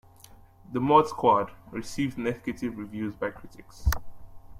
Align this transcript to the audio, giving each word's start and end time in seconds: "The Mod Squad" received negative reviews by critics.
"The 0.71 0.79
Mod 0.79 1.07
Squad" 1.09 1.51
received 1.69 2.17
negative 2.17 2.75
reviews 2.75 3.13
by 3.15 3.29
critics. 3.29 3.87